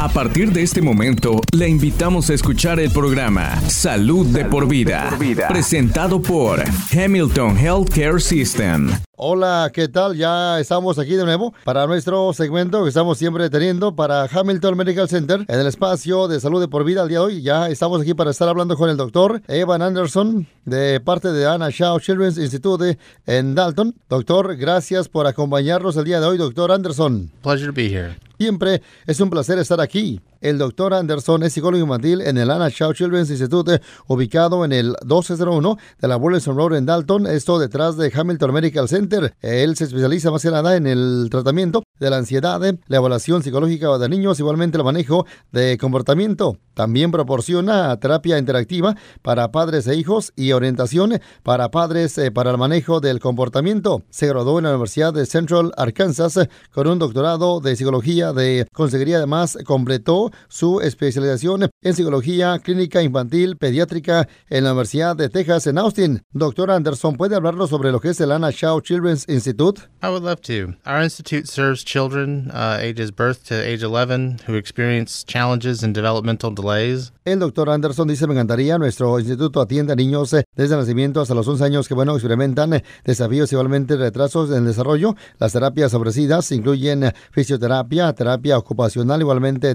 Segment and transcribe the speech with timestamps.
[0.00, 5.10] A partir de este momento, le invitamos a escuchar el programa Salud, de, por vida,
[5.48, 8.92] presentado por Hamilton Healthcare System.
[9.16, 10.16] Hola, ¿qué tal?
[10.16, 15.08] Ya estamos aquí de nuevo para nuestro segmento que estamos siempre teniendo para Hamilton Medical
[15.08, 17.42] Center en el espacio de salud de por vida al día de hoy.
[17.42, 21.70] Ya estamos aquí para estar hablando con el doctor Evan Anderson de parte de Anna
[21.70, 22.96] Shaw Children's Institute
[23.26, 23.96] en Dalton.
[24.08, 27.32] Doctor, gracias por acompañarnos el día de hoy, doctor Anderson.
[27.42, 28.27] Pleasure to be here.
[28.38, 30.20] Siempre es un placer estar aquí.
[30.40, 34.94] El doctor Anderson es psicólogo infantil en el Anna Shaw Children's Institute, ubicado en el
[35.02, 39.34] 1201 de la Burleson Road en Dalton, esto detrás de Hamilton Medical Center.
[39.40, 43.98] Él se especializa más que nada en el tratamiento de la ansiedad, la evaluación psicológica
[43.98, 46.58] de niños, igualmente el manejo de comportamiento.
[46.74, 52.58] También proporciona terapia interactiva para padres e hijos y orientación para padres eh, para el
[52.58, 54.02] manejo del comportamiento.
[54.10, 56.38] Se graduó en la Universidad de Central Arkansas
[56.70, 59.16] con un doctorado de psicología de consejería.
[59.16, 65.78] Además, completó su especialización en psicología clínica infantil pediátrica en la Universidad de Texas en
[65.78, 66.22] Austin.
[66.32, 69.82] Doctor Anderson, ¿puede hablarnos sobre lo que es el Anna Shaw Children's Institute?
[70.02, 70.74] I would love to.
[70.86, 76.54] Our institute serves children uh, ages birth to age 11 who experience challenges and developmental
[76.54, 77.12] delays.
[77.24, 81.20] El doctor Anderson dice, me encantaría, nuestro instituto atiende a niños eh, desde el nacimiento
[81.20, 85.14] hasta los 11 años que, bueno, experimentan eh, desafíos igualmente retrasos en el desarrollo.
[85.38, 89.74] Las terapias ofrecidas incluyen eh, fisioterapia, terapia ocupacional, igualmente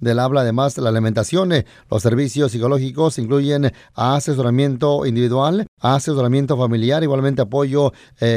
[0.00, 1.52] del habla, además la alimentación.
[1.90, 7.92] Los servicios psicológicos incluyen asesoramiento individual, asesoramiento familiar, igualmente apoyo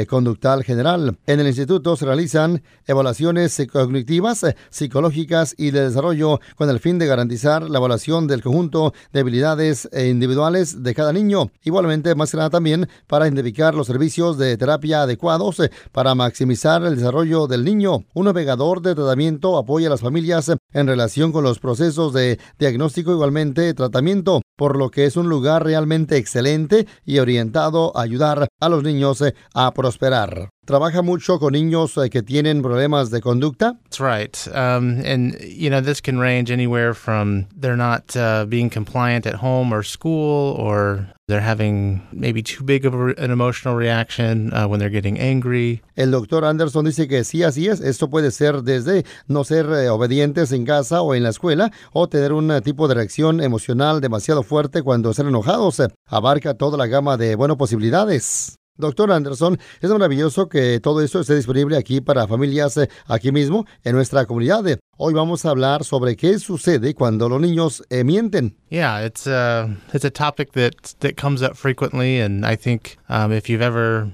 [0.08, 1.18] conductal general.
[1.26, 7.06] En el instituto se realizan evaluaciones cognitivas, psicológicas y de desarrollo con el fin de
[7.06, 11.50] garantizar la evaluación del conjunto de habilidades individuales de cada niño.
[11.62, 16.84] Igualmente, más que nada también para identificar los servicios de terapia adecuados eh, para maximizar
[16.84, 18.04] el desarrollo del niño.
[18.14, 23.12] Un navegador de tratamiento apoya a las familias en relación con los procesos de diagnóstico,
[23.12, 28.68] igualmente tratamiento, por lo que es un lugar realmente excelente y orientado a ayudar a
[28.68, 30.50] los niños eh, a prosperar.
[30.70, 33.76] ¿Trabaja mucho con niños eh, que tienen problemas de conducta?
[33.90, 34.48] That's right.
[34.54, 39.34] Um, and, you know, this can range anywhere from they're not uh, being compliant at
[39.34, 44.68] home or school, or they're having maybe too big of a, an emotional reaction uh,
[44.68, 45.82] when they're getting angry.
[45.96, 47.80] El doctor Anderson dice que sí, así es.
[47.80, 52.08] Esto puede ser desde no ser eh, obedientes en casa o en la escuela o
[52.08, 55.82] tener un eh, tipo de reacción emocional demasiado fuerte cuando están enojados.
[56.06, 58.59] Abarca toda la gama de, bueno, posibilidades.
[58.80, 63.66] Doctor Anderson, es maravilloso que todo esto esté disponible aquí para familias eh, aquí mismo
[63.84, 64.64] en nuestra comunidad.
[64.96, 68.56] Hoy vamos a hablar sobre qué sucede cuando los niños eh, mienten.
[68.68, 72.98] Yeah, it's a uh, it's a topic that that comes up frequently, and I think
[73.08, 74.10] um, if you've ever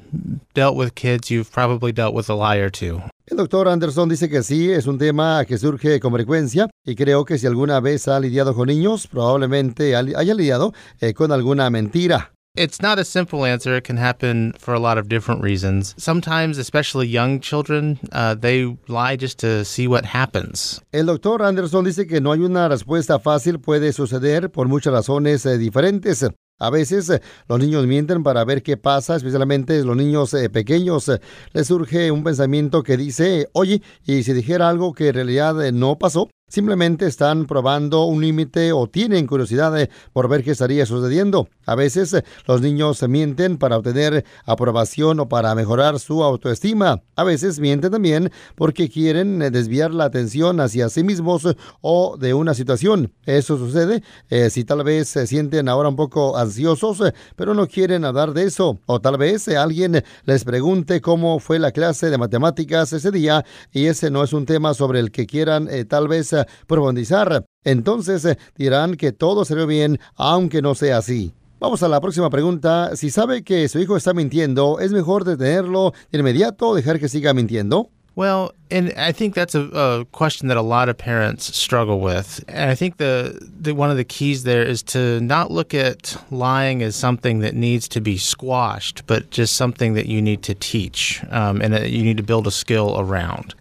[0.54, 3.02] dealt with kids, you've probably dealt with a liar too.
[3.26, 7.24] El doctor Anderson dice que sí, es un tema que surge con frecuencia y creo
[7.24, 12.35] que si alguna vez ha lidiado con niños, probablemente haya lidiado eh, con alguna mentira.
[12.56, 13.76] It's not a simple answer.
[13.76, 15.94] It can happen for a lot of different reasons.
[15.98, 20.80] Sometimes, especially young children, uh, they lie just to see what happens.
[20.90, 25.44] El doctor Anderson dice que no hay una respuesta fácil, puede suceder por muchas razones
[25.44, 26.26] eh, diferentes.
[26.58, 31.12] A veces eh, los niños mienten para ver qué pasa, especialmente los niños eh, pequeños.
[31.52, 35.98] Les surge un pensamiento que dice, oye, y si dijera algo que en realidad no
[35.98, 41.48] pasó, simplemente están probando un límite o tienen curiosidad eh, por ver qué estaría sucediendo.
[41.66, 47.02] A veces eh, los niños mienten para obtener aprobación o para mejorar su autoestima.
[47.16, 51.48] A veces mienten también porque quieren eh, desviar la atención hacia sí mismos
[51.80, 53.12] o de una situación.
[53.24, 54.02] Eso sucede
[54.50, 57.02] si tal vez se sienten ahora un poco ansiosos,
[57.34, 58.78] pero no quieren hablar de eso.
[58.86, 63.86] O tal vez alguien les pregunte cómo fue la clase de matemáticas ese día y
[63.86, 66.35] ese no es un tema sobre el que quieran tal vez
[66.66, 67.44] profundizar.
[67.64, 71.32] Entonces eh, dirán que todo salió bien, aunque no sea así.
[71.58, 72.96] Vamos a la próxima pregunta.
[72.96, 77.08] Si sabe que su hijo está mintiendo, ¿es mejor detenerlo de inmediato o dejar que
[77.08, 77.88] siga mintiendo?
[78.14, 82.44] Well, and I think that's a, question that a lot of parents struggle with.
[82.48, 86.16] And I think the, the one of the keys there is to not look at
[86.30, 90.54] lying as something that needs to be squashed, but just something that you need to
[90.54, 93.54] teach um, and you need to build a skill around.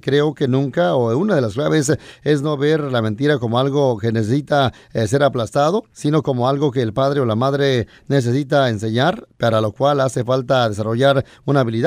[0.00, 3.98] Creo que nunca, o una de las claves, es no ver la mentira como algo
[3.98, 8.68] que necesita eh, ser aplastado, sino como algo que el padre o la madre necesita
[8.68, 11.77] enseñar, para lo cual hace falta desarrollar una habilidad.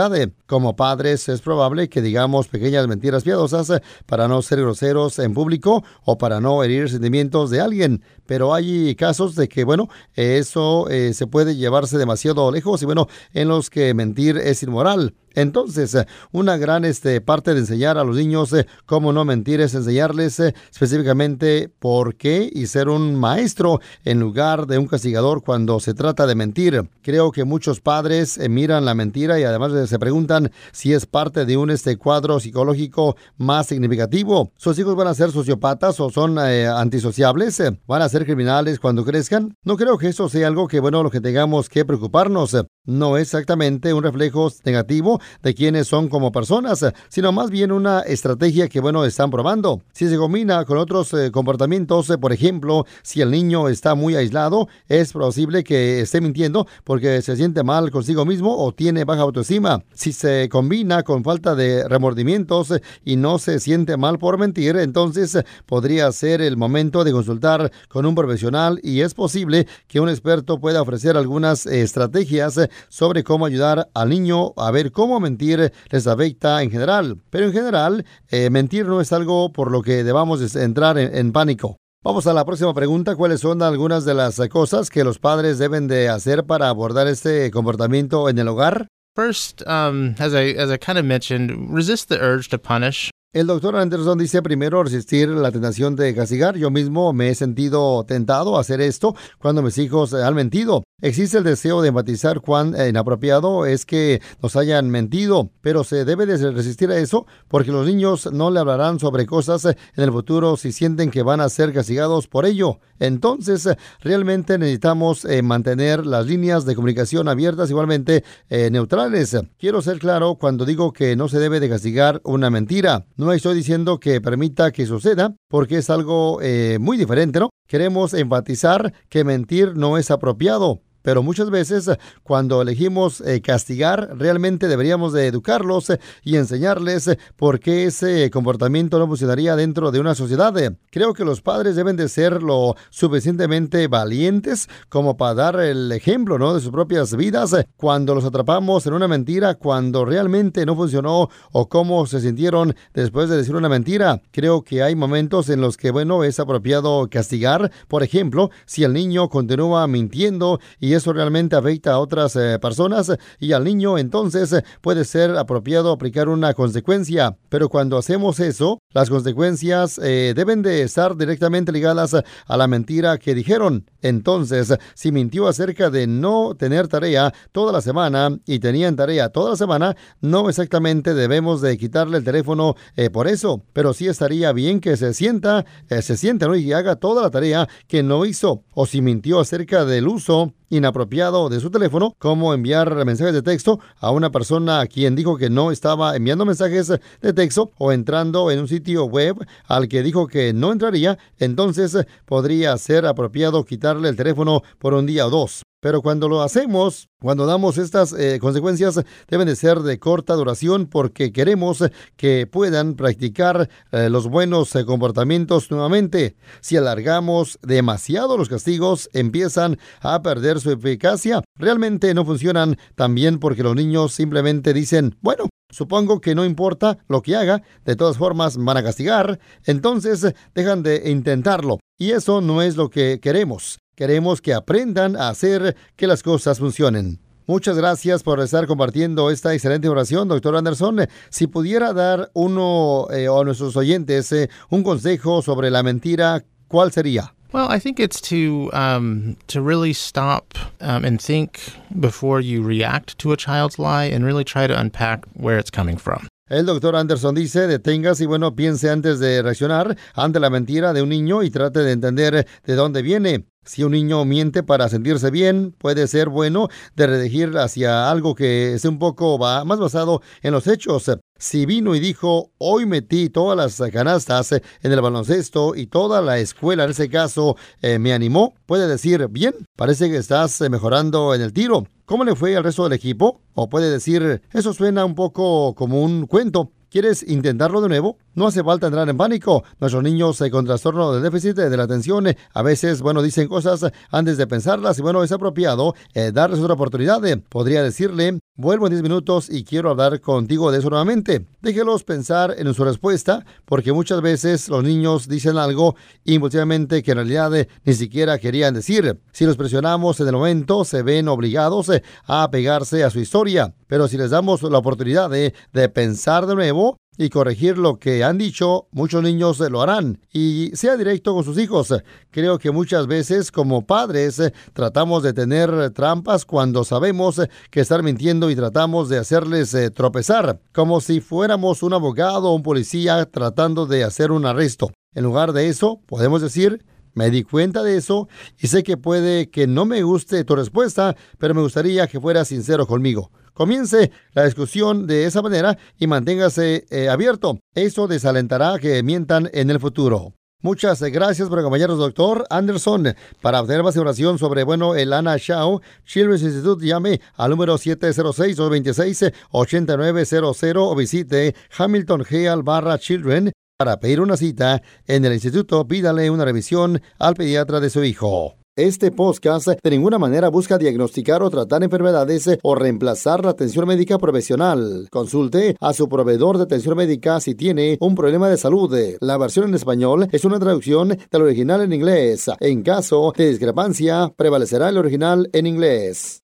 [0.46, 5.34] Como padres es probable que digamos pequeñas mentiras piadosas eh, para no ser groseros en
[5.34, 10.90] público o para no herir sentimientos de alguien, pero hay casos de que, bueno, eso
[10.90, 15.14] eh, se puede llevarse demasiado lejos y, bueno, en los que mentir es inmoral.
[15.36, 19.62] Entonces, eh, una gran este, parte de enseñar a los niños eh, cómo no mentir
[19.62, 25.44] es enseñarles eh, específicamente por qué y ser un maestro en lugar de un castigador
[25.44, 26.90] cuando se trata de mentir.
[27.02, 31.58] Creo que muchos padres miran la mentira y además se preguntan si es parte de
[31.58, 34.52] un este cuadro psicológico más significativo.
[34.58, 37.62] ¿Sus hijos van a ser sociópatas o son antisociables?
[37.88, 39.56] ¿Van a ser criminales cuando crezcan?
[39.64, 42.56] No creo que eso sea algo que, bueno, lo que tengamos que preocuparnos.
[42.88, 48.00] No es exactamente un reflejo negativo de quiénes son como personas, sino más bien una
[48.00, 49.84] estrategia que, bueno, están probando.
[49.94, 54.16] Si se combina con otros eh, comportamientos, eh, por ejemplo, si el niño está muy
[54.16, 59.22] aislado, es posible que esté mintiendo porque se siente mal consigo mismo o tiene baja
[59.22, 59.84] autoestima.
[59.94, 64.76] Si se combina con falta de remordimientos eh, y no se siente mal por mentir,
[64.78, 65.38] entonces
[65.68, 70.60] podría ser el momento de consultar con un profesional y es posible que un experto
[70.60, 72.58] pueda ofrecer algunas estrategias
[72.90, 77.22] sobre cómo ayudar al niño a ver cómo mentir les afecta en general.
[77.30, 81.78] Pero en general, eh, mentir no es algo por lo que debamos entrar en, pánico.
[82.04, 83.16] Vamos a la próxima pregunta.
[83.16, 87.52] ¿Cuáles son algunas de las cosas que los padres deben de hacer para abordar este
[87.52, 88.88] comportamiento en el hogar?
[89.16, 93.12] First, um, as I as I kind of mentioned, resist the urge to punish.
[93.34, 96.58] El doctor Anderson dice primero resistir la tentación de castigar.
[96.58, 100.84] Yo mismo me he sentido tentado a hacer esto cuando mis hijos han mentido.
[101.02, 106.26] Existe el deseo de enfatizar cuán inapropiado es que nos hayan mentido, pero se debe
[106.26, 110.58] de resistir a eso porque los niños no le hablarán sobre cosas en el futuro
[110.58, 112.80] si sienten que van a ser castigados por ello.
[113.00, 113.68] Entonces,
[114.02, 119.36] realmente necesitamos eh, mantener las líneas de comunicación abiertas igualmente eh, neutrales.
[119.58, 123.08] Quiero ser claro cuando digo que no se debe de castigar una mentira.
[123.22, 127.52] No estoy diciendo que permita que suceda porque es algo eh, muy diferente, ¿no?
[127.68, 131.90] Queremos enfatizar que mentir no es apropiado pero muchas veces
[132.24, 138.30] cuando elegimos eh, castigar, realmente deberíamos de educarlos eh, y enseñarles eh, por qué ese
[138.32, 140.54] comportamiento no funcionaría dentro de una sociedad.
[140.90, 146.38] Creo que los padres deben de ser lo suficientemente valientes como para dar el ejemplo
[146.38, 146.54] ¿no?
[146.54, 151.70] de sus propias vidas cuando los atrapamos en una mentira, cuando realmente no funcionó o
[151.70, 154.22] cómo se sintieron después de decir una mentira.
[154.32, 157.72] Creo que hay momentos en los que, bueno, es apropiado castigar.
[157.88, 162.60] Por ejemplo, si el niño continúa mintiendo y y eso realmente afecta a otras eh,
[162.60, 167.38] personas y al niño, entonces eh, puede ser apropiado aplicar una consecuencia.
[167.48, 173.18] Pero cuando hacemos eso, las consecuencias eh, deben de estar directamente ligadas a la mentira
[173.18, 173.86] que dijeron.
[174.02, 179.52] Entonces, si mintió acerca de no tener tarea toda la semana y tenían tarea toda
[179.52, 182.76] la semana, no exactamente debemos de quitarle el teléfono
[183.12, 186.56] por eso, pero sí estaría bien que se sienta, se sienta ¿no?
[186.56, 188.64] y haga toda la tarea que no hizo.
[188.74, 193.80] O si mintió acerca del uso inapropiado de su teléfono, como enviar mensajes de texto
[194.00, 198.50] a una persona a quien dijo que no estaba enviando mensajes de texto o entrando
[198.50, 199.36] en un sitio web
[199.66, 205.06] al que dijo que no entraría, entonces podría ser apropiado quitarle el teléfono por un
[205.06, 205.64] día o dos.
[205.82, 210.86] Pero cuando lo hacemos, cuando damos estas eh, consecuencias, deben de ser de corta duración
[210.86, 211.84] porque queremos
[212.18, 216.36] que puedan practicar eh, los buenos eh, comportamientos nuevamente.
[216.62, 221.42] Si alargamos demasiado los castigos, empiezan a perder su eficacia.
[221.58, 227.00] Realmente no funcionan tan bien porque los niños simplemente dicen, bueno, Supongo que no importa
[227.08, 231.80] lo que haga, de todas formas van a castigar, entonces dejan de intentarlo.
[231.98, 233.80] Y eso no es lo que queremos.
[233.96, 237.20] Queremos que aprendan a hacer que las cosas funcionen.
[237.48, 241.08] Muchas gracias por estar compartiendo esta excelente oración, doctor Anderson.
[241.30, 246.92] Si pudiera dar uno eh, a nuestros oyentes eh, un consejo sobre la mentira, ¿cuál
[246.92, 247.34] sería?
[247.52, 253.18] Well, I think it's to um, to really stop um, and think before you react
[253.20, 256.28] to a child's lie, and really try to unpack where it's coming from.
[256.52, 261.02] El doctor Anderson dice, deténgase y bueno, piense antes de reaccionar ante la mentira de
[261.02, 263.46] un niño y trate de entender de dónde viene.
[263.64, 266.68] Si un niño miente para sentirse bien, puede ser bueno
[266.98, 271.10] de redigir hacia algo que es un poco más basado en los hechos.
[271.40, 276.40] Si vino y dijo, hoy metí todas las canastas en el baloncesto y toda la
[276.40, 281.42] escuela en ese caso eh, me animó, puede decir, bien, parece que estás mejorando en
[281.42, 281.88] el tiro.
[282.12, 283.40] ¿Cómo le fue al resto del equipo?
[283.54, 286.74] O puede decir, eso suena un poco como un cuento.
[286.90, 288.18] ¿Quieres intentarlo de nuevo?
[288.34, 289.66] No hace falta entrar en pánico.
[289.82, 293.50] Nuestros niños eh, con trastorno de déficit de la atención eh, a veces, bueno, dicen
[293.50, 297.22] cosas antes de pensarlas y bueno, es apropiado eh, darles otra oportunidad.
[297.50, 301.46] Podría decirle, vuelvo en 10 minutos y quiero hablar contigo de eso nuevamente.
[301.62, 307.18] Déjelos pensar en su respuesta porque muchas veces los niños dicen algo impulsivamente que en
[307.18, 307.52] realidad
[307.84, 309.20] ni siquiera querían decir.
[309.34, 311.92] Si los presionamos en el momento, se ven obligados
[312.26, 313.74] a apegarse a su historia.
[313.88, 318.38] Pero si les damos la oportunidad de pensar de nuevo, y corregir lo que han
[318.38, 320.20] dicho, muchos niños lo harán.
[320.32, 321.94] Y sea directo con sus hijos.
[322.32, 324.42] Creo que muchas veces como padres
[324.74, 330.62] tratamos de tener trampas cuando sabemos que están mintiendo y tratamos de hacerles eh, tropezar,
[330.72, 334.92] como si fuéramos un abogado o un policía tratando de hacer un arresto.
[335.14, 338.28] En lugar de eso, podemos decir, me di cuenta de eso
[338.58, 342.48] y sé que puede que no me guste tu respuesta, pero me gustaría que fueras
[342.48, 343.32] sincero conmigo.
[343.54, 347.60] Comience la discusión de esa manera y manténgase eh, abierto.
[347.76, 350.34] Eso desalentará que mientan en el futuro.
[350.64, 353.16] Muchas gracias por acompañarnos, doctor Anderson.
[353.42, 360.76] Para obtener más información sobre, bueno, el Ana Shaw Children's Institute, llame al número 706-226-8900
[360.78, 363.52] o visite Hamilton Heal barra Children
[363.82, 365.88] para pedir una cita en el instituto.
[365.88, 368.58] Pídale una revisión al pediatra de su hijo.
[368.76, 374.20] Este podcast de ninguna manera busca diagnosticar o tratar enfermedades o reemplazar la atención médica
[374.20, 375.08] profesional.
[375.10, 378.96] Consulte a su proveedor de atención médica si tiene un problema de salud.
[379.20, 382.52] La versión en español es una traducción del original en inglés.
[382.60, 386.44] En caso de discrepancia, prevalecerá el original en inglés.